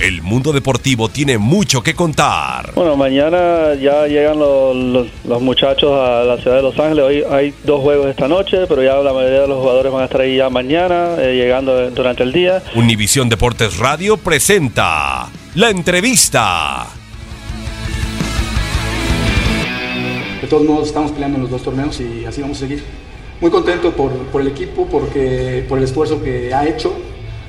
[0.00, 2.72] El mundo deportivo tiene mucho que contar.
[2.74, 7.04] Bueno, mañana ya llegan los, los, los, muchachos a la ciudad de Los Ángeles.
[7.04, 10.04] Hoy hay dos juegos esta noche, pero ya la mayoría de los jugadores van a
[10.04, 12.62] estar ahí ya mañana, eh, llegando durante el día.
[12.76, 16.86] Univisión Deportes Radio presenta la entrevista.
[20.40, 22.84] De todos modos, estamos peleando en los dos torneos y así vamos a seguir.
[23.40, 26.94] Muy contento por, por el equipo, porque, por el esfuerzo que ha hecho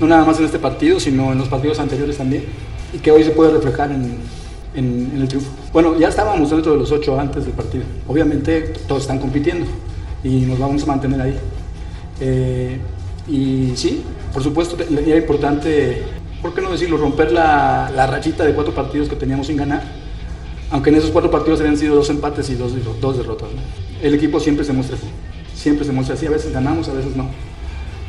[0.00, 2.44] no nada más en este partido, sino en los partidos anteriores también,
[2.92, 4.40] y que hoy se puede reflejar en,
[4.74, 5.50] el triunfo.
[5.72, 7.84] Bueno, ya estábamos dentro de los ocho antes del partido.
[8.06, 9.66] Obviamente todos están compitiendo
[10.22, 11.36] y nos vamos a mantener ahí.
[12.20, 12.78] Eh,
[13.28, 14.02] y sí,
[14.32, 16.02] por supuesto, era importante,
[16.40, 19.82] ¿por qué no decirlo?, romper la, la, rachita de cuatro partidos que teníamos sin ganar,
[20.70, 23.48] aunque en esos cuatro partidos habían sido dos empates y dos, dos derrotas.
[24.02, 25.06] El equipo siempre se muestra así,
[25.54, 27.28] siempre se muestra así, a veces ganamos, a veces no,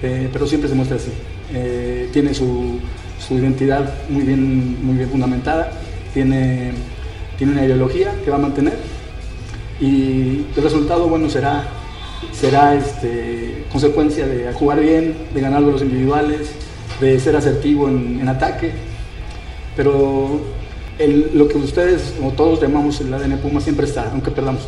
[0.03, 1.11] eh, pero siempre se muestra así.
[1.53, 2.79] Eh, tiene su,
[3.25, 5.71] su, identidad muy bien, muy bien fundamentada,
[6.13, 6.71] tiene,
[7.37, 8.77] tiene una ideología que va a mantener
[9.81, 11.65] y el resultado bueno será,
[12.31, 16.51] será este, consecuencia de jugar bien, de ganar los individuales,
[17.01, 18.71] de ser asertivo en, ataque,
[19.75, 20.39] pero
[20.99, 24.67] el, lo que ustedes o todos llamamos el ADN Puma siempre está, aunque perdamos.